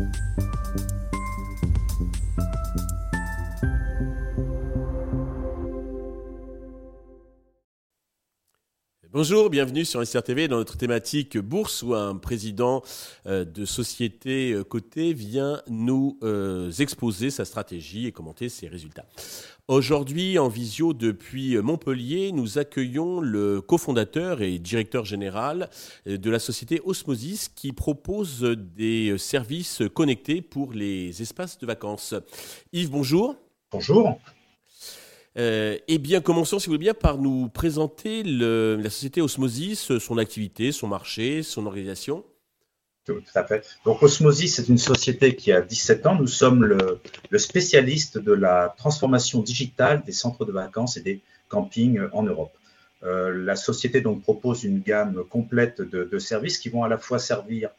you. 0.00 0.49
Bonjour, 9.22 9.50
bienvenue 9.50 9.84
sur 9.84 10.02
SRTV 10.02 10.48
dans 10.48 10.56
notre 10.56 10.78
thématique 10.78 11.36
bourse 11.36 11.82
où 11.82 11.94
un 11.94 12.16
président 12.16 12.80
euh, 13.26 13.44
de 13.44 13.66
société 13.66 14.52
euh, 14.52 14.64
cotée 14.64 15.12
vient 15.12 15.60
nous 15.68 16.18
euh, 16.22 16.72
exposer 16.78 17.28
sa 17.28 17.44
stratégie 17.44 18.06
et 18.06 18.12
commenter 18.12 18.48
ses 18.48 18.66
résultats. 18.66 19.04
Aujourd'hui, 19.68 20.38
en 20.38 20.48
visio 20.48 20.94
depuis 20.94 21.58
Montpellier, 21.58 22.32
nous 22.32 22.56
accueillons 22.56 23.20
le 23.20 23.60
cofondateur 23.60 24.40
et 24.40 24.58
directeur 24.58 25.04
général 25.04 25.68
de 26.06 26.30
la 26.30 26.38
société 26.38 26.80
Osmosis 26.82 27.50
qui 27.50 27.72
propose 27.72 28.40
des 28.56 29.18
services 29.18 29.82
connectés 29.92 30.40
pour 30.40 30.72
les 30.72 31.20
espaces 31.20 31.58
de 31.58 31.66
vacances. 31.66 32.14
Yves, 32.72 32.90
bonjour. 32.90 33.36
Bonjour. 33.70 34.18
Euh, 35.38 35.78
eh 35.86 35.98
bien, 35.98 36.20
commençons, 36.20 36.58
si 36.58 36.66
vous 36.66 36.72
voulez 36.72 36.84
bien, 36.84 36.94
par 36.94 37.18
nous 37.18 37.48
présenter 37.48 38.22
la 38.24 38.90
société 38.90 39.20
Osmosis, 39.22 39.98
son 39.98 40.18
activité, 40.18 40.72
son 40.72 40.88
marché, 40.88 41.42
son 41.42 41.66
organisation. 41.66 42.24
Tout 43.06 43.22
à 43.34 43.44
fait. 43.44 43.66
Donc, 43.84 44.02
Osmosis, 44.02 44.56
c'est 44.56 44.68
une 44.68 44.78
société 44.78 45.34
qui 45.34 45.52
a 45.52 45.62
17 45.62 46.06
ans. 46.06 46.14
Nous 46.16 46.26
sommes 46.26 46.64
le, 46.64 47.38
spécialiste 47.38 48.18
de 48.18 48.32
la 48.32 48.74
transformation 48.76 49.40
digitale 49.40 50.02
des 50.04 50.12
centres 50.12 50.44
de 50.44 50.52
vacances 50.52 50.96
et 50.96 51.00
des 51.00 51.20
campings 51.48 52.00
en 52.12 52.22
Europe. 52.22 52.52
Euh, 53.02 53.44
la 53.44 53.56
société 53.56 54.02
donc 54.02 54.22
propose 54.22 54.64
une 54.64 54.80
gamme 54.80 55.24
complète 55.24 55.80
de, 55.80 56.18
services 56.18 56.58
qui 56.58 56.68
vont 56.68 56.84
à 56.84 56.88
la 56.88 56.98
fois 56.98 57.18
servir 57.18 57.70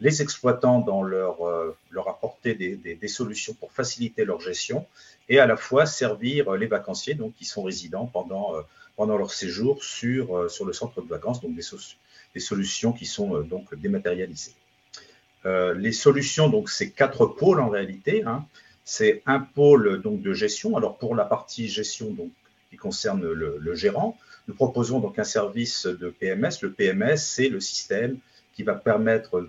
les 0.00 0.22
exploitants 0.22 0.80
dans 0.80 1.02
leur, 1.02 1.42
euh, 1.46 1.76
leur 1.90 2.08
apporter 2.08 2.54
des, 2.54 2.76
des, 2.76 3.08
solutions 3.08 3.54
pour 3.54 3.72
faciliter 3.72 4.24
leur 4.24 4.40
gestion 4.40 4.86
et 5.28 5.40
à 5.40 5.46
la 5.46 5.56
fois 5.56 5.86
servir 5.86 6.52
les 6.52 6.66
vacanciers 6.66 7.14
donc, 7.14 7.34
qui 7.34 7.44
sont 7.44 7.62
résidents 7.62 8.06
pendant, 8.06 8.54
euh, 8.54 8.62
pendant 8.96 9.16
leur 9.16 9.32
séjour 9.32 9.82
sur, 9.82 10.36
euh, 10.36 10.48
sur 10.48 10.64
le 10.64 10.72
centre 10.72 11.02
de 11.02 11.08
vacances, 11.08 11.40
donc 11.40 11.54
des, 11.54 12.40
solutions 12.40 12.92
qui 12.92 13.06
sont 13.06 13.40
donc 13.40 13.74
dématérialisées. 13.74 14.54
les 15.44 15.92
solutions, 15.92 16.48
donc 16.48 16.70
c'est 16.70 16.90
quatre 16.90 17.26
pôles 17.26 17.58
en 17.58 17.68
réalité. 17.68 18.22
Hein. 18.24 18.44
C'est 18.84 19.22
un 19.26 19.40
pôle 19.40 20.00
donc 20.02 20.22
de 20.22 20.32
gestion. 20.32 20.76
Alors 20.76 20.98
pour 20.98 21.16
la 21.16 21.24
partie 21.24 21.68
gestion 21.68 22.12
donc, 22.12 22.30
qui 22.70 22.76
concerne 22.76 23.22
le, 23.26 23.58
le 23.58 23.74
gérant, 23.74 24.16
nous 24.46 24.54
proposons 24.54 25.00
donc 25.00 25.18
un 25.18 25.24
service 25.24 25.86
de 25.86 26.10
PMS. 26.10 26.62
Le 26.62 26.70
PMS, 26.70 27.16
c'est 27.16 27.48
le 27.48 27.58
système 27.58 28.18
qui 28.54 28.62
va 28.62 28.74
permettre 28.74 29.48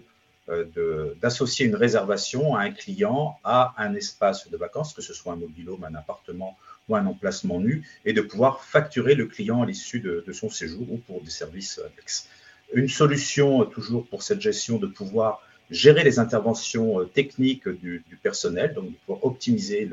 d'associer 1.21 1.65
une 1.65 1.75
réservation 1.75 2.55
à 2.55 2.61
un 2.61 2.71
client 2.71 3.37
à 3.43 3.75
un 3.77 3.93
espace 3.93 4.49
de 4.49 4.57
vacances, 4.57 4.93
que 4.93 5.01
ce 5.01 5.13
soit 5.13 5.33
un 5.33 5.35
mobilhome, 5.35 5.83
un 5.83 5.95
appartement 5.95 6.57
ou 6.87 6.95
un 6.95 7.05
emplacement 7.05 7.59
nu, 7.59 7.87
et 8.05 8.13
de 8.13 8.21
pouvoir 8.21 8.63
facturer 8.63 9.15
le 9.15 9.27
client 9.27 9.61
à 9.61 9.65
l'issue 9.65 9.99
de, 9.99 10.25
son 10.33 10.49
séjour 10.49 10.91
ou 10.91 10.97
pour 10.97 11.21
des 11.21 11.29
services 11.29 11.79
annexes. 11.79 12.27
Une 12.73 12.89
solution 12.89 13.61
euh, 13.61 13.65
toujours 13.65 14.07
pour 14.07 14.23
cette 14.23 14.41
gestion 14.41 14.77
de 14.77 14.87
pouvoir 14.87 15.41
gérer 15.71 16.03
les 16.03 16.19
interventions 16.19 16.99
euh, 16.99 17.05
techniques 17.05 17.67
du, 17.67 18.03
personnel, 18.21 18.73
donc 18.73 18.85
de 18.85 18.95
pouvoir 19.05 19.25
optimiser 19.25 19.89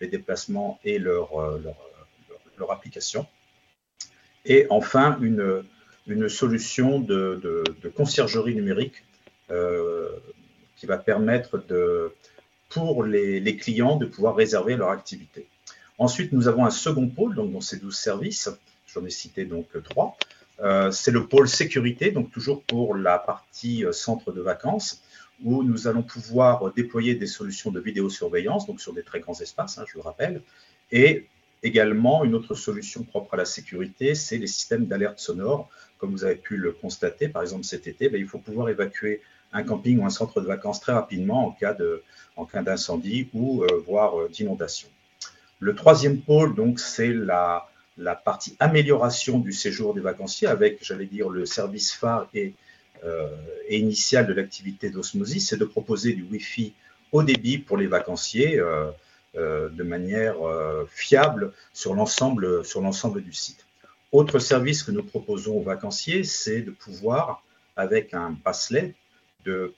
les 0.00 0.08
déplacements 0.08 0.78
et 0.84 0.98
leur, 0.98 1.30
leur, 2.58 2.70
application. 2.70 3.26
Et 4.44 4.66
enfin, 4.70 5.18
une, 5.20 5.62
une 6.06 6.28
solution 6.28 7.00
de, 7.00 7.62
conciergerie 7.96 8.54
numérique 8.54 8.94
euh, 8.94 9.15
qui 9.48 10.86
va 10.86 10.98
permettre 10.98 11.58
de, 11.66 12.12
pour 12.68 13.04
les, 13.04 13.56
clients 13.56 13.96
de 13.96 14.06
pouvoir 14.06 14.36
réserver 14.36 14.76
leur 14.76 14.90
activité. 14.90 15.46
Ensuite, 15.98 16.32
nous 16.32 16.48
avons 16.48 16.64
un 16.66 16.70
second 16.70 17.08
pôle, 17.08 17.34
donc 17.34 17.52
dans 17.52 17.60
ces 17.60 17.78
12 17.78 17.96
services, 17.96 18.50
j'en 18.86 19.04
ai 19.04 19.10
cité 19.10 19.44
donc 19.44 19.66
trois. 19.82 20.16
Euh, 20.60 20.90
c'est 20.90 21.10
le 21.10 21.26
pôle 21.26 21.48
sécurité, 21.48 22.10
donc 22.10 22.30
toujours 22.30 22.62
pour 22.62 22.94
la 22.94 23.18
partie 23.18 23.84
euh, 23.84 23.92
centre 23.92 24.32
de 24.32 24.40
vacances, 24.40 25.02
où 25.44 25.62
nous 25.62 25.86
allons 25.86 26.02
pouvoir 26.02 26.72
déployer 26.72 27.14
des 27.14 27.26
solutions 27.26 27.70
de 27.70 27.80
vidéosurveillance, 27.80 28.66
donc 28.66 28.80
sur 28.80 28.94
des 28.94 29.02
très 29.02 29.20
grands 29.20 29.38
espaces, 29.38 29.78
hein, 29.78 29.84
je 29.86 29.98
le 29.98 30.02
rappelle, 30.02 30.42
et 30.92 31.26
également 31.62 32.24
une 32.24 32.34
autre 32.34 32.54
solution 32.54 33.02
propre 33.02 33.34
à 33.34 33.36
la 33.36 33.44
sécurité, 33.44 34.14
c'est 34.14 34.38
les 34.38 34.46
systèmes 34.46 34.86
d'alerte 34.86 35.18
sonore. 35.18 35.68
Comme 35.98 36.12
vous 36.12 36.24
avez 36.24 36.36
pu 36.36 36.56
le 36.56 36.72
constater, 36.72 37.28
par 37.28 37.42
exemple 37.42 37.64
cet 37.64 37.86
été, 37.86 38.08
ben, 38.08 38.20
il 38.20 38.26
faut 38.26 38.38
pouvoir 38.38 38.68
évacuer 38.68 39.22
un 39.56 39.62
camping 39.62 39.98
ou 39.98 40.04
un 40.04 40.10
centre 40.10 40.40
de 40.40 40.46
vacances 40.46 40.80
très 40.80 40.92
rapidement 40.92 41.48
en 42.36 42.44
cas 42.44 42.62
d'incendie 42.62 43.28
ou 43.32 43.62
euh, 43.62 43.82
voire 43.86 44.20
euh, 44.20 44.28
d'inondation. 44.28 44.88
Le 45.60 45.74
troisième 45.74 46.20
pôle, 46.20 46.54
donc, 46.54 46.78
c'est 46.78 47.12
la, 47.12 47.66
partie 48.24 48.54
amélioration 48.60 49.38
du 49.38 49.52
séjour 49.52 49.94
des 49.94 50.02
vacanciers 50.02 50.48
avec, 50.48 50.84
j'allais 50.84 51.06
dire, 51.06 51.30
le 51.30 51.46
service 51.46 51.94
phare 51.94 52.28
et, 52.34 52.52
euh, 53.04 53.28
et 53.68 53.78
initial 53.78 54.26
de 54.26 54.34
l'activité 54.34 54.90
d'osmosis, 54.90 55.48
c'est 55.48 55.56
de 55.56 55.64
proposer 55.64 56.12
du 56.12 56.22
Wi-Fi 56.24 56.74
haut 57.12 57.22
débit 57.22 57.56
pour 57.56 57.78
les 57.78 57.86
vacanciers 57.86 58.60
de 59.34 59.82
manière 59.82 60.36
fiable 60.88 61.52
sur 61.72 61.94
l'ensemble 61.94 62.64
sur 62.64 62.80
l'ensemble 62.80 63.22
du 63.22 63.32
site. 63.32 63.64
Autre 64.10 64.40
service 64.40 64.82
que 64.82 64.90
nous 64.90 65.04
proposons 65.04 65.54
aux 65.54 65.62
vacanciers, 65.62 66.24
c'est 66.24 66.62
de 66.62 66.72
pouvoir, 66.72 67.44
avec 67.76 68.12
un 68.12 68.30
bracelet, 68.30 68.94
de 69.46 69.72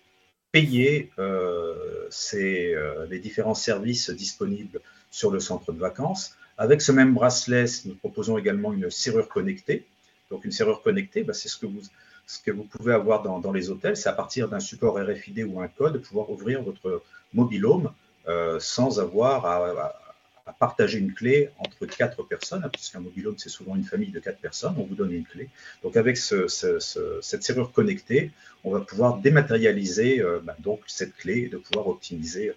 payer 0.50 1.10
euh, 1.18 2.08
euh, 2.34 3.06
les 3.10 3.18
différents 3.18 3.54
services 3.54 4.10
disponibles 4.10 4.80
sur 5.10 5.30
le 5.30 5.40
centre 5.40 5.72
de 5.72 5.78
vacances. 5.78 6.36
Avec 6.56 6.80
ce 6.80 6.90
même 6.90 7.14
bracelet, 7.14 7.66
nous 7.84 7.94
proposons 7.94 8.38
également 8.38 8.72
une 8.72 8.90
serrure 8.90 9.28
connectée. 9.28 9.86
Donc 10.30 10.44
une 10.44 10.52
serrure 10.52 10.82
connectée, 10.82 11.22
bah, 11.22 11.34
c'est 11.34 11.48
ce 11.48 11.58
que 11.58 11.66
vous 11.66 11.82
ce 12.26 12.38
que 12.42 12.50
vous 12.50 12.64
pouvez 12.64 12.92
avoir 12.92 13.22
dans, 13.22 13.52
les 13.52 13.70
hôtels, 13.70 13.96
c'est 13.96 14.10
à 14.10 14.12
partir 14.12 14.50
d'un 14.50 14.60
support 14.60 14.98
RFID 14.98 15.44
ou 15.48 15.62
un 15.62 15.68
code 15.68 16.02
pouvoir 16.02 16.28
ouvrir 16.28 16.62
votre 16.62 17.02
mobile 17.32 17.64
home 17.64 17.90
euh, 18.28 18.60
sans 18.60 19.00
avoir 19.00 19.46
à, 19.46 19.56
à 19.56 20.07
partager 20.52 20.98
une 20.98 21.12
clé 21.12 21.50
entre 21.58 21.86
quatre 21.86 22.22
personnes, 22.22 22.62
hein, 22.64 22.70
puisqu'un 22.72 23.00
mobilhome, 23.00 23.36
c'est 23.38 23.48
souvent 23.48 23.76
une 23.76 23.84
famille 23.84 24.10
de 24.10 24.20
quatre 24.20 24.40
personnes, 24.40 24.74
on 24.78 24.84
vous 24.84 24.94
donne 24.94 25.12
une 25.12 25.24
clé. 25.24 25.48
Donc 25.82 25.96
avec 25.96 26.16
cette 26.16 27.42
serrure 27.42 27.72
connectée, 27.72 28.32
on 28.64 28.70
va 28.70 28.80
pouvoir 28.80 29.18
dématérialiser 29.18 30.20
euh, 30.20 30.40
bah, 30.42 30.56
donc 30.60 30.80
cette 30.86 31.14
clé 31.16 31.44
et 31.44 31.48
de 31.48 31.58
pouvoir 31.58 31.88
optimiser, 31.88 32.52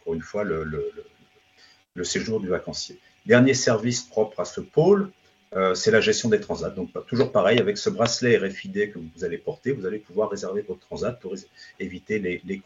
encore 0.00 0.14
une 0.14 0.22
fois, 0.22 0.44
le, 0.44 0.92
séjour 2.02 2.40
du 2.40 2.48
vacancier. 2.48 2.98
Dernier 3.24 3.54
service 3.54 4.02
propre 4.02 4.40
à 4.40 4.44
ce 4.44 4.60
pôle, 4.60 5.10
euh, 5.54 5.74
c'est 5.74 5.90
la 5.90 6.00
gestion 6.00 6.28
des 6.28 6.40
transats. 6.40 6.70
Donc, 6.70 6.92
bah, 6.92 7.04
toujours 7.06 7.32
pareil, 7.32 7.58
avec 7.58 7.78
ce 7.78 7.88
bracelet 7.88 8.36
RFID 8.36 8.92
que 8.92 8.98
vous 8.98 9.24
allez 9.24 9.38
porter, 9.38 9.72
vous 9.72 9.86
allez 9.86 9.98
pouvoir 9.98 10.28
réserver 10.28 10.62
votre 10.62 10.80
transat 10.80 11.18
pour 11.20 11.34
éviter 11.80 12.18
les, 12.18 12.42
les. 12.44 12.60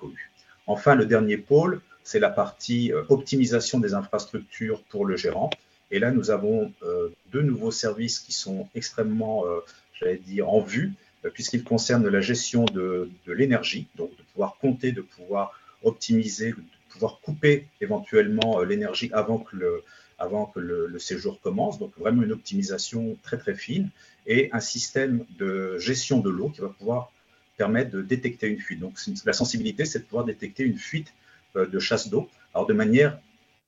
Enfin, 0.67 0.95
le 0.95 1.07
dernier 1.07 1.37
pôle, 1.37 1.81
c'est 2.05 2.21
la 2.21 2.31
partie 2.31 2.93
euh, 2.93 3.03
optimisation 3.09 3.79
des 3.79 3.95
infrastructures 3.95 4.83
pour 4.85 5.07
le 5.07 5.17
gérant. 5.17 5.51
Et 5.91 5.99
là, 5.99 6.11
nous 6.11 6.31
avons 6.31 6.73
euh, 6.83 7.09
deux 7.33 7.43
nouveaux 7.43 7.71
services 7.71 8.21
qui 8.21 8.33
sont 8.33 8.69
extrêmement, 8.75 9.47
euh, 9.47 9.61
j'allais 9.99 10.19
dire, 10.19 10.49
en 10.49 10.61
vue, 10.61 10.93
puisqu'ils 11.35 11.65
concernent 11.65 12.09
la 12.09 12.21
gestion 12.21 12.65
de, 12.65 13.11
l'énergie, 13.27 13.87
donc 13.97 14.11
de 14.17 14.23
pouvoir 14.33 14.57
compter, 14.59 14.93
de 14.93 15.03
pouvoir 15.03 15.53
optimiser, 15.83 16.53
de 16.53 16.63
pouvoir 16.89 17.21
couper 17.21 17.67
éventuellement 17.83 18.61
l'énergie 18.63 19.11
avant 19.13 19.39
que 19.39 19.57
le, 19.57 20.87
le, 20.87 20.99
séjour 20.99 21.39
commence. 21.43 21.79
Donc 21.79 21.93
vraiment 21.99 22.23
une 22.23 22.33
optimisation 22.33 23.19
très 23.23 23.37
très 23.37 23.55
fine 23.55 23.91
et 24.27 24.49
un 24.53 24.61
système 24.61 25.27
de 25.39 25.77
gestion 25.79 26.21
de 26.21 26.31
l'eau 26.31 26.49
qui 26.49 26.63
va 26.63 26.69
pouvoir 26.69 27.13
permettre 27.59 27.91
de 27.91 28.01
détecter 28.01 28.47
une 28.47 28.59
fuite. 28.59 28.81
Donc 28.81 28.95
la 29.27 29.35
sensibilité, 29.35 29.85
c'est 29.85 29.99
de 29.99 30.05
pouvoir 30.05 30.25
détecter 30.25 30.65
une 30.65 30.79
fuite 30.79 31.13
de 31.55 31.79
chasse 31.79 32.09
d'eau, 32.09 32.29
alors 32.55 32.67
de 32.67 32.75
manière 32.75 33.19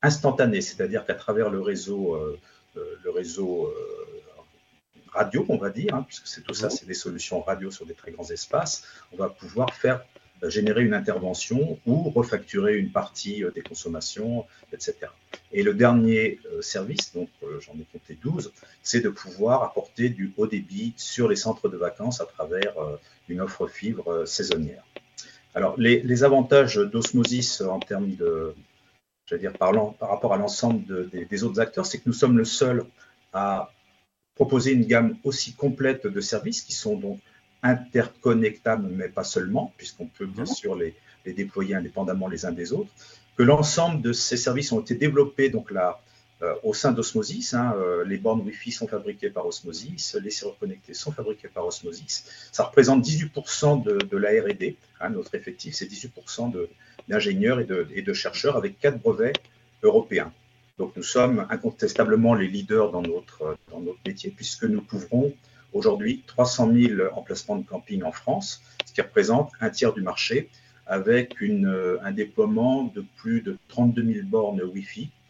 instantanée, 0.02 0.60
c'est-à-dire 0.60 1.04
qu'à 1.04 1.14
travers 1.14 1.50
le 1.50 1.60
réseau, 1.60 2.14
euh, 2.14 2.38
euh, 2.76 2.84
le 3.04 3.10
réseau 3.10 3.72
radio, 5.12 5.44
on 5.48 5.58
va 5.58 5.70
dire, 5.70 5.94
hein, 5.94 6.04
puisque 6.06 6.26
c'est 6.26 6.42
tout 6.42 6.54
ça, 6.54 6.70
c'est 6.70 6.86
des 6.86 6.94
solutions 6.94 7.42
radio 7.42 7.70
sur 7.70 7.84
des 7.86 7.94
très 7.94 8.12
grands 8.12 8.30
espaces, 8.30 8.84
on 9.12 9.16
va 9.16 9.28
pouvoir 9.28 9.74
faire 9.74 10.04
générer 10.48 10.82
une 10.82 10.94
intervention 10.94 11.78
ou 11.86 12.10
refacturer 12.10 12.76
une 12.76 12.90
partie 12.90 13.44
des 13.54 13.60
consommations, 13.60 14.46
etc. 14.72 14.96
Et 15.52 15.62
le 15.62 15.74
dernier 15.74 16.40
service, 16.60 17.12
donc 17.12 17.28
j'en 17.60 17.74
ai 17.74 17.84
compté 17.92 18.18
12, 18.20 18.52
c'est 18.82 19.00
de 19.00 19.10
pouvoir 19.10 19.62
apporter 19.62 20.08
du 20.08 20.32
haut 20.36 20.48
débit 20.48 20.94
sur 20.96 21.28
les 21.28 21.36
centres 21.36 21.68
de 21.68 21.76
vacances 21.76 22.20
à 22.20 22.24
travers 22.24 22.74
une 23.28 23.42
offre 23.42 23.68
fibre 23.68 24.24
saisonnière. 24.24 24.82
Alors, 25.54 25.74
les, 25.78 26.24
avantages 26.24 26.76
d'Osmosis 26.76 27.60
en 27.60 27.78
termes 27.78 28.14
de, 28.14 28.54
j'allais 29.26 29.42
dire, 29.42 29.52
parlant, 29.52 29.94
par 29.98 30.08
rapport 30.08 30.32
à 30.32 30.36
l'ensemble 30.36 31.10
des, 31.10 31.44
autres 31.44 31.60
acteurs, 31.60 31.86
c'est 31.86 31.98
que 31.98 32.04
nous 32.06 32.14
sommes 32.14 32.38
le 32.38 32.44
seul 32.44 32.84
à 33.32 33.70
proposer 34.34 34.72
une 34.72 34.86
gamme 34.86 35.16
aussi 35.24 35.54
complète 35.54 36.06
de 36.06 36.20
services 36.20 36.62
qui 36.62 36.72
sont 36.72 36.96
donc 36.96 37.20
interconnectables, 37.62 38.88
mais 38.88 39.08
pas 39.08 39.24
seulement, 39.24 39.72
puisqu'on 39.76 40.06
peut 40.06 40.26
bien 40.26 40.44
mhm. 40.44 40.54
sûr 40.54 40.74
les, 40.74 40.94
les 41.24 41.32
déployer 41.32 41.74
indépendamment 41.74 42.28
les 42.28 42.46
uns 42.46 42.52
des 42.52 42.72
autres, 42.72 42.90
que 43.36 43.42
l'ensemble 43.42 44.02
de 44.02 44.12
ces 44.12 44.36
services 44.36 44.72
ont 44.72 44.80
été 44.80 44.94
développés 44.94 45.48
donc 45.50 45.70
là, 45.70 46.00
euh, 46.00 46.11
au 46.62 46.74
sein 46.74 46.92
d'Osmosis. 46.92 47.54
Hein, 47.54 47.74
euh, 47.76 48.04
les 48.04 48.18
bornes 48.18 48.40
Wi-Fi 48.40 48.72
sont 48.72 48.88
fabriquées 48.88 49.30
par 49.30 49.46
Osmosis, 49.46 50.16
les 50.22 50.30
serveurs 50.30 50.58
connectés 50.58 50.94
sont 50.94 51.12
fabriqués 51.12 51.48
par 51.48 51.66
Osmosis. 51.66 52.24
Ça 52.52 52.64
représente 52.64 53.04
18% 53.04 53.82
de, 53.82 54.16
la 54.16 54.30
R&D. 54.30 54.76
Hein, 55.00 55.10
notre 55.10 55.34
effectif, 55.34 55.74
c'est 55.74 55.86
18% 55.86 56.52
d'ingénieurs 57.08 57.60
et 57.60 57.64
de, 57.64 58.12
chercheurs 58.12 58.56
avec 58.56 58.78
quatre 58.78 58.98
brevets 58.98 59.34
européens. 59.82 60.32
Donc 60.78 60.96
nous 60.96 61.02
sommes 61.02 61.46
incontestablement 61.50 62.34
les 62.34 62.48
leaders 62.48 62.90
dans 62.90 63.02
notre, 63.02 63.56
métier 64.06 64.32
puisque 64.34 64.64
nous 64.64 64.82
couvrons 64.82 65.32
aujourd'hui 65.72 66.22
300 66.26 66.72
000 66.74 67.02
emplacements 67.14 67.56
de 67.56 67.64
camping 67.64 68.02
en 68.02 68.12
France, 68.12 68.62
ce 68.84 68.92
qui 68.92 69.00
représente 69.00 69.50
un 69.60 69.70
tiers 69.70 69.92
du 69.92 70.02
marché 70.02 70.48
avec 70.86 71.36
un 71.40 72.10
déploiement 72.12 72.84
de 72.84 73.04
plus 73.16 73.42
de 73.42 73.56
32 73.68 74.12
000 74.14 74.26
bornes 74.26 74.60
Wi-Fi 74.62 75.08
euh, 75.08 75.21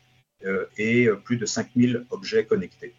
et 0.79 1.09
plus 1.25 1.37
de 1.37 1.47
5 1.47 1.69
000 1.77 2.05
objets 2.11 2.45
connectés. 2.45 2.95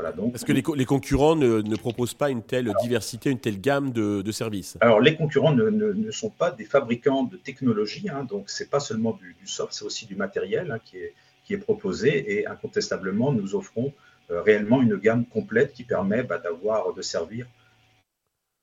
Voilà, 0.00 0.12
donc, 0.12 0.34
Est-ce 0.34 0.46
que 0.46 0.52
les, 0.52 0.62
les 0.76 0.84
concurrents 0.86 1.36
ne, 1.36 1.60
ne, 1.60 1.76
proposent 1.76 2.14
pas 2.14 2.30
une 2.30 2.42
telle 2.42 2.72
diversité, 2.80 3.30
une 3.30 3.38
telle 3.38 3.60
gamme 3.60 3.92
de, 3.92 4.22
de 4.22 4.32
services 4.32 4.78
Alors, 4.80 5.00
les 5.00 5.14
concurrents 5.14 5.52
ne, 5.52 5.68
ne, 5.68 5.92
ne, 5.92 6.10
sont 6.10 6.30
pas 6.30 6.50
des 6.50 6.64
fabricants 6.64 7.24
de 7.24 7.36
technologie, 7.36 8.08
hein, 8.08 8.24
donc 8.24 8.48
ce 8.48 8.62
n'est 8.62 8.68
pas 8.70 8.80
seulement 8.80 9.12
du, 9.12 9.36
du 9.38 9.46
soft, 9.46 9.74
c'est 9.74 9.84
aussi 9.84 10.06
du 10.06 10.16
matériel 10.16 10.70
hein, 10.70 10.78
qui, 10.82 10.96
est, 10.96 11.12
qui 11.44 11.52
est 11.52 11.58
proposé 11.58 12.32
et 12.32 12.46
incontestablement, 12.46 13.32
nous 13.32 13.54
offrons 13.54 13.92
euh, 14.30 14.40
réellement 14.40 14.80
une 14.80 14.96
gamme 14.96 15.26
complète 15.26 15.72
qui 15.72 15.84
permet 15.84 16.22
bah, 16.22 16.38
d'avoir, 16.38 16.94
de 16.94 17.02
servir 17.02 17.46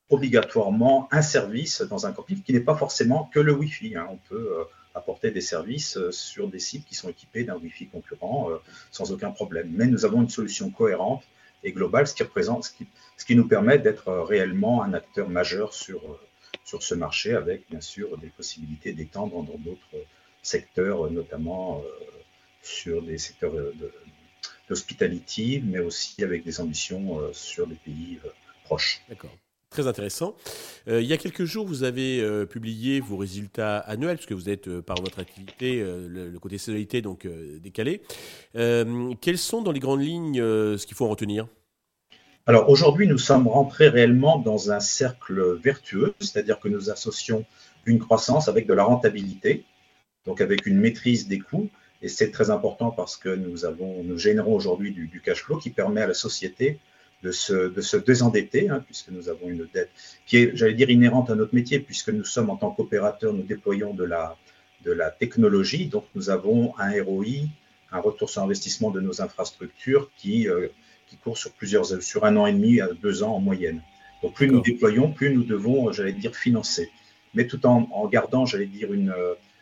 obligatoirement 0.09 1.09
un 1.11 1.21
service 1.21 1.81
dans 1.81 2.05
un 2.05 2.13
camping 2.13 2.41
qui 2.41 2.53
n'est 2.53 2.61
pas 2.61 2.75
forcément 2.75 3.29
que 3.33 3.41
le 3.41 3.53
Wi-Fi. 3.53 3.97
Hein. 3.97 4.07
On 4.09 4.17
peut 4.29 4.53
euh, 4.59 4.63
apporter 4.97 5.31
des 5.31 5.41
services 5.41 5.97
euh, 5.97 6.11
sur 6.11 6.47
des 6.47 6.59
sites 6.59 6.85
qui 6.85 6.95
sont 6.95 7.09
équipés 7.09 7.43
d'un 7.43 7.57
Wi-Fi 7.57 7.87
concurrent 7.87 8.49
euh, 8.51 8.57
sans 8.91 9.11
aucun 9.11 9.31
problème. 9.31 9.69
Mais 9.71 9.87
nous 9.87 10.05
avons 10.05 10.21
une 10.21 10.29
solution 10.29 10.69
cohérente 10.69 11.23
et 11.63 11.71
globale, 11.71 12.07
ce 12.07 12.13
qui, 12.13 12.23
représente, 12.23 12.65
ce 12.65 12.71
qui, 12.71 12.87
ce 13.17 13.25
qui 13.25 13.35
nous 13.35 13.47
permet 13.47 13.79
d'être 13.79 14.11
réellement 14.11 14.83
un 14.83 14.93
acteur 14.93 15.29
majeur 15.29 15.73
sur, 15.73 16.19
sur 16.63 16.83
ce 16.83 16.93
marché, 16.95 17.33
avec 17.33 17.67
bien 17.69 17.81
sûr 17.81 18.17
des 18.17 18.27
possibilités 18.29 18.93
d'étendre 18.93 19.43
dans 19.43 19.57
d'autres 19.57 20.05
secteurs, 20.43 21.09
notamment 21.09 21.81
sur 22.61 23.01
des 23.01 23.17
secteurs 23.17 23.53
d'hospitality, 24.69 25.63
mais 25.65 25.79
aussi 25.79 26.23
avec 26.23 26.43
des 26.43 26.61
ambitions 26.61 27.33
sur 27.33 27.65
des 27.65 27.75
pays 27.75 28.19
proches. 28.63 29.01
D'accord. 29.09 29.35
Très 29.69 29.85
intéressant. 29.85 30.35
Euh, 30.87 31.01
il 31.01 31.07
y 31.07 31.13
a 31.13 31.17
quelques 31.17 31.43
jours, 31.43 31.67
vous 31.67 31.83
avez 31.83 32.21
euh, 32.21 32.45
publié 32.45 33.01
vos 33.01 33.17
résultats 33.17 33.79
annuels, 33.79 34.15
puisque 34.15 34.31
vous 34.31 34.49
êtes, 34.49 34.69
euh, 34.69 34.81
par 34.81 34.95
votre 35.01 35.19
activité, 35.19 35.83
le, 35.83 36.37
côté 36.39 36.57
saisonnalité 36.57 37.01
donc 37.01 37.27
décalé. 37.61 38.01
quelles 38.53 39.37
sont, 39.37 39.61
dans 39.61 39.71
les 39.71 39.79
grandes 39.79 40.01
lignes, 40.01 40.37
ce 40.37 40.85
qu'il 40.85 40.95
faut 40.95 41.05
en 41.05 41.09
retenir? 41.09 41.47
Alors 42.45 42.69
aujourd'hui, 42.69 43.07
nous 43.07 43.17
sommes 43.17 43.47
rentrés 43.47 43.89
réellement 43.89 44.39
dans 44.39 44.71
un 44.71 44.79
cercle 44.79 45.57
vertueux, 45.61 46.13
c'est-à-dire 46.21 46.59
que 46.61 46.69
nous 46.69 46.89
associons 46.89 47.43
une 47.85 47.99
croissance 47.99 48.47
avec 48.47 48.67
de 48.67 48.73
la 48.73 48.85
rentabilité, 48.85 49.65
donc 50.25 50.39
avec 50.39 50.65
une 50.65 50.79
maîtrise 50.79 51.27
des 51.27 51.39
coûts. 51.39 51.69
Et 52.01 52.07
c'est 52.07 52.31
très 52.31 52.51
important 52.51 52.91
parce 52.91 53.17
que 53.17 53.29
nous, 53.29 53.65
avons, 53.65 54.03
nous 54.03 54.17
générons 54.17 54.53
aujourd'hui 54.53 54.93
du, 54.93 55.07
du 55.07 55.19
cash 55.19 55.43
flow 55.43 55.57
qui 55.57 55.71
permet 55.71 56.01
à 56.01 56.07
la 56.07 56.13
société 56.13 56.79
de 57.23 57.31
se, 57.31 57.69
de 57.69 57.81
se 57.81 57.97
désendetter, 57.97 58.69
hein, 58.69 58.83
puisque 58.85 59.09
nous 59.09 59.29
avons 59.29 59.49
une 59.49 59.67
dette 59.73 59.89
qui 60.25 60.37
est, 60.37 60.55
j'allais 60.55 60.73
dire, 60.73 60.89
inhérente 60.89 61.29
à 61.29 61.35
notre 61.35 61.55
métier, 61.55 61.79
puisque 61.79 62.09
nous 62.09 62.23
sommes 62.23 62.49
en 62.49 62.57
tant 62.57 62.71
qu'opérateurs, 62.71 63.33
nous 63.33 63.43
déployons 63.43 63.93
de 63.93 64.03
la, 64.03 64.37
de 64.83 64.91
la 64.91 65.09
technologie, 65.09 65.87
donc 65.87 66.05
nous 66.15 66.29
avons 66.29 66.73
un 66.77 66.91
ROI, 67.03 67.47
un 67.91 67.99
retour 67.99 68.29
sur 68.29 68.43
investissement 68.43 68.91
de 68.91 69.01
nos 69.01 69.21
infrastructures 69.21 70.11
qui, 70.17 70.47
euh, 70.47 70.67
qui 71.07 71.17
court 71.17 71.37
sur 71.37 71.51
plusieurs, 71.51 71.85
sur 72.03 72.25
un 72.25 72.35
an 72.37 72.45
et 72.45 72.53
demi 72.53 72.81
à 72.81 72.89
deux 73.01 73.23
ans 73.23 73.33
en 73.33 73.39
moyenne. 73.39 73.81
Donc 74.21 74.33
plus 74.33 74.47
nous 74.47 74.61
déployons, 74.61 75.11
plus 75.11 75.33
nous 75.33 75.43
devons, 75.43 75.91
j'allais 75.91 76.13
dire, 76.13 76.35
financer, 76.35 76.89
mais 77.33 77.47
tout 77.47 77.65
en, 77.65 77.87
en 77.91 78.07
gardant, 78.07 78.45
j'allais 78.45 78.65
dire, 78.67 78.93
une, 78.93 79.13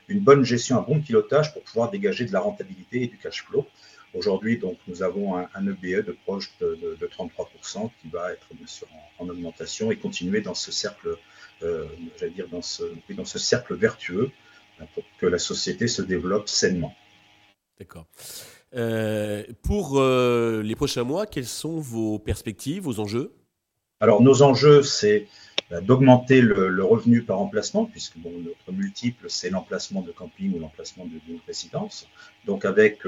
une 0.07 0.19
bonne 0.19 0.44
gestion, 0.44 0.78
un 0.78 0.81
bon 0.81 1.00
pilotage 1.00 1.54
pour 1.54 1.63
pouvoir 1.63 1.92
dégager 1.92 2.25
de 2.25 2.34
la 2.34 2.40
rentabilité 2.40 3.04
et 3.04 3.07
du 3.07 3.18
cash 3.18 3.44
flow. 3.44 3.66
Aujourd'hui, 4.15 4.57
donc, 4.57 4.77
nous 4.88 5.03
avons 5.03 5.38
un, 5.38 5.50
un, 5.53 5.67
EBE 5.67 6.06
de 6.06 6.15
proche 6.25 6.51
de, 6.62 6.77
de, 6.81 6.95
de, 6.95 7.07
33% 7.07 7.91
qui 8.01 8.07
va 8.09 8.31
être 8.31 8.47
bien 8.53 8.65
sûr 8.65 8.88
en, 9.19 9.25
en 9.25 9.29
augmentation 9.29 9.91
et 9.91 9.97
continuer 9.97 10.41
dans 10.41 10.53
ce 10.53 10.71
cercle, 10.71 11.17
euh, 11.63 11.85
j'allais 12.17 12.31
dire 12.31 12.47
dans 12.47 12.62
ce, 12.62 12.83
dans 13.09 13.25
ce 13.25 13.39
cercle 13.39 13.75
vertueux 13.75 14.31
pour 14.94 15.03
que 15.19 15.25
la 15.25 15.39
société 15.39 15.88
se 15.88 16.01
développe 16.01 16.47
sainement. 16.47 16.94
D'accord. 17.77 18.06
Euh, 18.75 19.44
pour 19.62 20.00
euh, 20.00 20.61
les 20.61 20.75
prochains 20.75 21.03
mois, 21.03 21.25
quelles 21.25 21.45
sont 21.45 21.79
vos 21.79 22.19
perspectives, 22.19 22.83
vos 22.83 23.00
enjeux? 23.00 23.33
Alors, 24.00 24.21
nos 24.21 24.41
enjeux, 24.41 24.81
c'est 24.81 25.27
d'augmenter 25.71 26.41
le, 26.41 26.69
le, 26.69 26.83
revenu 26.83 27.23
par 27.23 27.39
emplacement, 27.39 27.85
puisque 27.85 28.17
bon, 28.17 28.31
notre 28.39 28.71
multiple, 28.71 29.25
c'est 29.29 29.50
l'emplacement 29.50 30.01
de 30.01 30.12
camping 30.12 30.53
ou 30.53 30.59
l'emplacement 30.59 31.06
d'une 31.06 31.39
résidence. 31.47 32.07
Donc, 32.45 32.65
avec, 32.65 33.00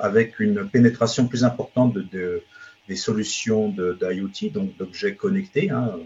avec 0.00 0.38
une 0.38 0.68
pénétration 0.68 1.26
plus 1.26 1.42
importante 1.42 1.92
de, 1.94 2.02
de 2.02 2.42
des 2.90 2.96
solutions 2.96 3.68
d'IoT, 3.68 4.50
donc 4.52 4.76
d'objets 4.76 5.14
connectés. 5.14 5.70
Hein. 5.70 5.96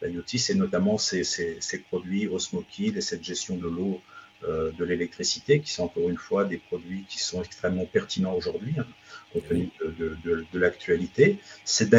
L'IoT, 0.00 0.38
c'est 0.38 0.54
notamment 0.54 0.96
ces, 0.96 1.24
ces, 1.24 1.56
ces, 1.60 1.78
produits 1.80 2.28
Osmokid 2.28 2.96
et 2.96 3.00
cette 3.00 3.24
gestion 3.24 3.56
de 3.56 3.66
l'eau, 3.66 4.00
euh, 4.44 4.70
de 4.78 4.84
l'électricité, 4.84 5.60
qui 5.60 5.72
sont 5.72 5.84
encore 5.84 6.08
une 6.08 6.16
fois 6.16 6.44
des 6.44 6.58
produits 6.58 7.04
qui 7.08 7.18
sont 7.18 7.42
extrêmement 7.42 7.84
pertinents 7.84 8.34
aujourd'hui, 8.34 8.74
hein, 8.78 8.86
compte 9.32 9.48
tenu 9.48 9.70
de, 9.98 10.16
de, 10.24 10.46
de 10.52 10.58
l'actualité. 10.58 11.38
C'est 11.64 11.90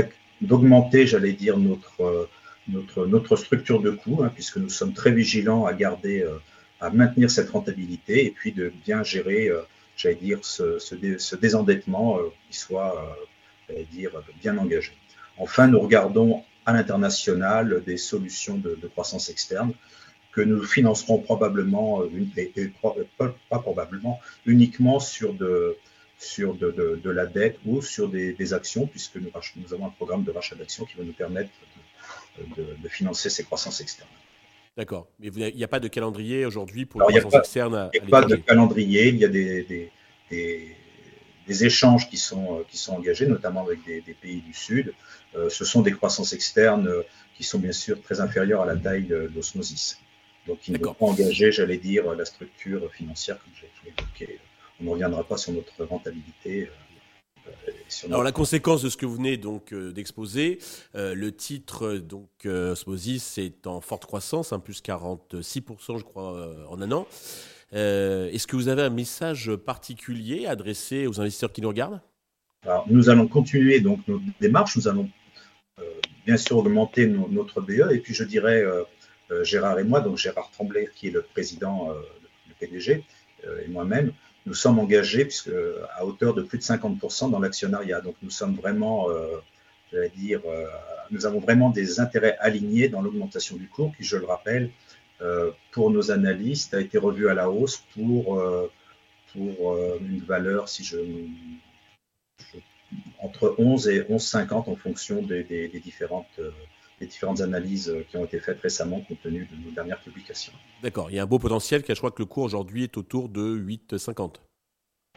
d'augmenter, 0.42 1.06
j'allais 1.06 1.34
dire, 1.34 1.58
notre 1.58 2.30
notre, 2.72 3.06
notre 3.06 3.36
structure 3.36 3.82
de 3.82 3.92
coût, 3.92 4.24
hein, 4.24 4.32
puisque 4.34 4.58
nous 4.58 4.70
sommes 4.70 4.94
très 4.94 5.12
vigilants 5.12 5.66
à 5.66 5.74
garder, 5.74 6.22
euh, 6.22 6.38
à 6.80 6.90
maintenir 6.90 7.30
cette 7.30 7.50
rentabilité 7.50 8.26
et 8.26 8.32
puis 8.32 8.52
de 8.52 8.72
bien 8.86 9.04
gérer, 9.04 9.50
euh, 9.50 9.62
j'allais 9.96 10.16
dire, 10.16 10.40
ce, 10.44 10.80
ce, 10.80 10.96
dé, 10.96 11.20
ce 11.20 11.36
désendettement 11.36 12.18
euh, 12.18 12.30
qui 12.50 12.58
soit, 12.58 13.18
dire, 13.92 14.12
bien 14.42 14.58
engagé. 14.58 14.92
Enfin, 15.38 15.68
nous 15.68 15.80
regardons 15.80 16.44
à 16.66 16.74
l'international 16.74 17.84
des 17.86 17.98
solutions 17.98 18.58
de, 18.58 18.76
croissance 18.92 19.30
externe 19.30 19.74
que 20.34 20.42
nous 20.42 20.64
financerons 20.64 21.20
probablement, 21.20 22.04
et, 22.38 22.72
pas, 23.18 23.60
probablement, 23.60 24.20
uniquement 24.46 25.00
sur 25.00 25.34
de, 25.34 25.78
sur 26.18 26.54
de, 26.54 26.72
de, 27.04 27.10
la 27.10 27.26
dette 27.26 27.58
ou 27.66 27.82
sur 27.82 28.08
des, 28.10 28.34
des 28.34 28.54
actions, 28.54 28.88
puisque 28.88 29.16
nous, 29.16 29.32
nous, 29.58 29.74
avons 29.74 29.88
un 29.88 29.90
programme 29.90 30.24
de 30.24 30.32
rachat 30.32 30.56
d'actions 30.56 30.86
qui 30.86 30.98
va 30.98 31.04
nous 31.04 31.14
permettre 31.14 31.50
de, 32.58 32.76
de 32.82 32.88
financer 32.88 33.30
ces 33.30 33.44
croissances 33.44 33.82
externes. 33.82 34.10
D'accord. 34.78 35.08
Mais 35.20 35.28
il 35.28 35.56
n'y 35.56 35.64
a 35.64 35.68
pas 35.68 35.80
de 35.80 35.88
calendrier 35.88 36.46
aujourd'hui 36.46 36.86
pour 36.86 37.02
les 37.02 37.20
croissances 37.20 37.42
externes 37.42 37.90
Il 37.94 38.02
n'y 38.02 38.08
a 38.08 38.10
pas 38.10 38.26
de 38.26 38.36
calendrier. 38.36 39.10
Il 39.10 39.18
y 39.18 39.26
a 39.26 39.28
des, 39.28 39.64
des, 39.64 39.92
des, 40.30 40.76
des, 41.46 41.66
échanges 41.66 42.10
qui 42.10 42.18
sont, 42.18 42.64
qui 42.70 42.78
sont 42.78 42.94
engagés, 42.94 43.28
notamment 43.28 43.66
avec 43.66 43.84
des, 43.86 44.02
pays 44.22 44.42
du 44.42 44.54
Sud. 44.54 44.94
Euh, 45.36 45.50
ce 45.50 45.66
sont 45.66 45.82
des 45.82 45.92
croissances 45.92 46.34
externes 46.34 46.88
euh, 46.88 47.04
qui 47.36 47.44
sont 47.44 47.60
bien 47.60 47.74
sûr 47.74 48.02
très 48.02 48.22
inférieures 48.22 48.62
à 48.62 48.66
la 48.66 48.78
taille 48.78 49.14
d'Osmosis. 49.34 50.00
Donc, 50.48 50.68
ils 50.68 50.74
ne 50.74 50.80
vont 50.80 50.94
pas 50.94 51.06
engager, 51.06 51.52
j'allais 51.52 51.78
dire, 51.78 52.14
la 52.16 52.26
structure 52.26 52.92
financière, 52.94 53.38
comme 53.40 53.54
j'ai 53.60 53.90
évoqué. 53.90 54.40
On 54.80 54.86
ne 54.86 54.90
reviendra 54.90 55.24
pas 55.24 55.38
sur 55.38 55.52
notre 55.52 55.84
rentabilité. 55.86 56.70
Euh, 57.48 57.52
alors 58.06 58.24
la 58.24 58.32
conséquence 58.32 58.82
de 58.82 58.90
ce 58.90 58.98
que 58.98 59.06
vous 59.06 59.16
venez 59.16 59.38
donc 59.38 59.74
euh, 59.74 59.92
d'exposer, 59.92 60.60
euh, 60.96 61.14
le 61.14 61.32
titre 61.32 61.96
donc 61.96 62.30
euh, 62.46 62.72
Osmosis 62.72 63.38
est 63.38 63.68
en 63.68 63.82
forte 63.82 64.06
croissance, 64.06 64.54
hein, 64.54 64.60
plus 64.60 64.82
46% 64.82 66.00
je 66.00 66.04
crois 66.04 66.68
en 66.70 66.82
un 66.82 66.92
an. 66.92 67.08
Est-ce 67.74 68.48
que 68.48 68.56
vous 68.56 68.68
avez 68.68 68.82
un 68.82 68.90
message 68.90 69.56
particulier 69.56 70.46
adressé 70.46 71.08
aux 71.08 71.22
investisseurs 71.22 71.54
qui 71.54 71.62
nous 71.62 71.70
regardent? 71.70 72.02
Alors 72.64 72.86
nous 72.90 73.10
allons 73.10 73.28
continuer 73.28 73.80
donc 73.80 74.00
notre 74.08 74.24
démarche, 74.40 74.76
nous 74.76 74.88
allons 74.88 75.10
bien 76.26 76.38
sûr 76.38 76.58
augmenter 76.58 77.08
no, 77.08 77.28
notre 77.30 77.62
BE 77.62 77.92
et 77.92 78.00
puis 78.00 78.14
je 78.14 78.24
dirais 78.24 78.64
Gérard 79.44 79.80
et 79.80 79.84
moi, 79.84 80.02
donc 80.02 80.18
Gérard 80.18 80.52
Tremblay 80.52 80.90
qui 80.96 81.08
est 81.08 81.12
le 81.12 81.22
président, 81.22 81.90
le 81.92 82.54
PDG 82.60 83.04
et 83.44 83.68
moi-même, 83.70 84.12
nous 84.46 84.54
sommes 84.54 84.80
engagés 84.80 85.26
puisque, 85.26 85.52
à 85.96 86.06
hauteur 86.06 86.34
de 86.34 86.42
plus 86.42 86.58
de 86.58 86.64
50% 86.64 87.32
dans 87.32 87.40
l'actionnariat. 87.40 88.02
Donc 88.02 88.16
nous 88.22 88.30
sommes 88.30 88.56
vraiment, 88.56 89.10
euh, 89.10 89.38
j'allais 89.92 90.10
dire, 90.10 90.42
euh, 90.46 90.66
nous 91.12 91.26
avons 91.26 91.40
vraiment 91.40 91.70
des 91.70 92.00
intérêts 92.00 92.38
alignés 92.40 92.90
dans 92.90 93.02
l'augmentation 93.02 93.58
du 93.58 93.68
cours 93.68 93.94
qui, 93.96 94.04
je 94.04 94.18
le 94.18 94.26
rappelle, 94.26 94.72
euh, 95.22 95.52
pour 95.72 95.92
nos 95.92 96.10
analystes, 96.10 96.74
a 96.74 96.82
été 96.82 96.98
revu 96.98 97.30
à 97.30 97.34
la 97.34 97.50
hausse 97.50 97.84
pour, 97.94 98.40
euh, 98.40 98.72
pour 99.34 99.74
euh, 99.74 100.00
une 100.02 100.20
valeur, 100.20 100.68
si 100.68 100.84
je, 100.84 100.98
je, 102.40 102.58
entre 103.20 103.56
11 103.58 103.88
et 103.90 104.02
11,50 104.02 104.70
en 104.70 104.76
fonction 104.76 105.22
des, 105.22 105.44
des, 105.44 105.68
des 105.68 105.80
différentes 105.80 106.40
les 107.02 107.08
différentes 107.08 107.42
analyses 107.42 107.94
qui 108.10 108.18
ont 108.18 108.26
été 108.26 108.40
faites 108.40 108.62
récemment 108.62 109.02
compte 109.02 109.22
tenu 109.24 109.48
de 109.52 109.66
nos 109.66 109.72
dernières 109.72 110.00
publications. 110.00 110.54
D'accord, 110.84 111.10
il 111.10 111.16
y 111.16 111.20
a 111.20 111.24
un 111.24 111.26
beau 111.26 111.40
potentiel, 111.40 111.82
car 111.82 111.96
je 111.96 112.00
crois 112.00 112.12
que 112.12 112.22
le 112.22 112.28
cours 112.28 112.44
aujourd'hui 112.44 112.84
est 112.84 112.96
autour 112.96 113.28
de 113.28 113.42
8,50. 113.42 114.36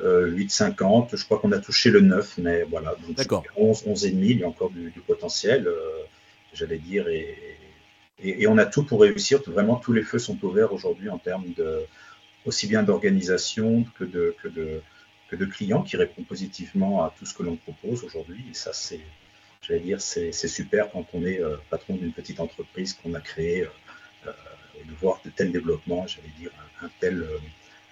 Euh, 0.01 0.29
8,50, 0.31 1.17
je 1.17 1.25
crois 1.25 1.39
qu'on 1.39 1.53
a 1.53 1.59
touché 1.59 1.91
le 1.91 2.01
9, 2.01 2.39
mais 2.39 2.65
voilà, 2.65 2.97
D'accord. 3.11 3.45
11, 3.57 3.85
11,5, 3.85 4.09
il 4.13 4.39
y 4.39 4.45
a 4.45 4.49
encore 4.49 4.71
du, 4.71 4.91
potentiel, 5.07 5.69
euh, 5.69 6.03
j'allais 6.53 6.79
dire, 6.79 7.07
et, 7.09 7.37
et, 8.19 8.49
on 8.49 8.59
a 8.59 8.67
tout 8.67 8.83
pour 8.85 9.03
réussir, 9.03 9.41
vraiment 9.47 9.77
tous 9.77 9.93
les 9.93 10.03
feux 10.03 10.19
sont 10.19 10.43
ouverts 10.43 10.73
aujourd'hui 10.73 11.11
en 11.11 11.19
termes 11.19 11.53
de, 11.57 11.83
aussi 12.45 12.67
bien 12.67 12.83
d'organisation 12.83 13.85
que 13.97 14.05
de, 14.05 14.35
que, 14.43 14.49
de, 14.49 14.81
de 15.37 15.45
clients 15.45 15.83
qui 15.83 15.97
répondent 15.97 16.27
positivement 16.27 17.05
à 17.05 17.15
tout 17.17 17.27
ce 17.27 17.35
que 17.35 17.43
l'on 17.43 17.57
propose 17.57 18.05
aujourd'hui, 18.05 18.45
et 18.51 18.55
ça 18.55 18.73
c'est 18.73 19.01
j'allais 19.67 19.81
dire, 19.81 20.01
c'est 20.01 20.33
super 20.33 20.91
quand 20.91 21.07
on 21.15 21.25
est 21.25 21.41
euh, 21.41 21.57
patron 21.71 21.97
d'une 21.97 22.13
petite 22.13 22.41
entreprise 22.41 22.93
qu'on 22.95 23.15
a 23.15 23.21
créée 23.21 23.63
euh, 23.63 23.69
euh, 24.27 24.33
et 24.81 24.85
de 24.85 24.93
voir 25.01 25.21
de 25.25 25.31
tels 25.31 25.53
développements, 25.53 26.07
j'allais 26.07 26.33
dire, 26.39 26.51
un, 26.83 26.91
tel, 27.01 27.27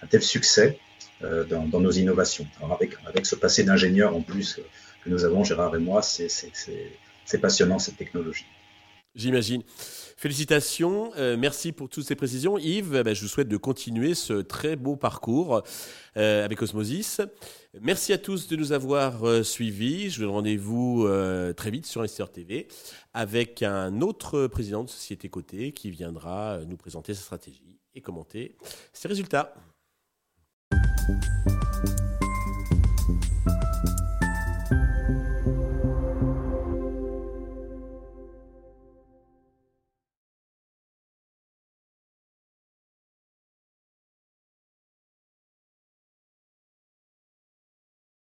un 0.01 0.07
tel 0.07 0.21
succès 0.21 0.77
dans, 1.21 1.65
dans, 1.67 1.79
nos 1.79 1.91
innovations. 1.91 2.45
Alors 2.57 2.73
avec, 2.73 2.95
avec 3.05 3.25
ce 3.25 3.35
passé 3.35 3.63
d'ingénieur 3.63 4.13
en 4.15 4.21
plus 4.21 4.59
que 5.03 5.09
nous 5.09 5.23
avons, 5.23 5.43
Gérard 5.43 5.73
et 5.75 5.79
moi, 5.79 6.01
c'est 6.01 7.41
passionnant 7.41 7.79
cette 7.79 7.97
technologie. 7.97 8.45
J'imagine. 9.15 9.61
Félicitations, 9.67 11.11
euh, 11.17 11.37
merci 11.37 11.71
pour 11.71 11.87
toutes 11.87 12.05
ces 12.05 12.15
précisions. 12.15 12.57
Yves, 12.57 12.95
eh 12.95 13.03
ben, 13.03 13.13
je 13.13 13.21
vous 13.21 13.27
souhaite 13.27 13.47
de 13.47 13.57
continuer 13.57 14.15
ce 14.15 14.33
très 14.33 14.75
beau 14.75 14.95
parcours 14.95 15.61
euh, 16.17 16.43
avec 16.43 16.61
Osmosis. 16.61 17.21
Merci 17.79 18.11
à 18.13 18.17
tous 18.17 18.47
de 18.47 18.55
nous 18.55 18.71
avoir 18.71 19.27
euh, 19.27 19.43
suivis. 19.43 20.09
Je 20.09 20.15
vous 20.15 20.25
donne 20.25 20.35
rendez-vous 20.35 21.07
très 21.55 21.69
vite 21.69 21.85
sur 21.85 22.01
Investor 22.01 22.31
TV 22.31 22.67
avec 23.13 23.61
un 23.61 24.01
autre 24.01 24.47
président 24.47 24.83
de 24.83 24.89
société 24.89 25.29
cotée 25.29 25.73
qui 25.73 25.91
viendra 25.91 26.59
nous 26.67 26.77
présenter 26.77 27.13
sa 27.13 27.21
stratégie 27.21 27.77
et 27.93 28.01
commenter 28.01 28.55
ses 28.93 29.07
résultats. 29.07 29.53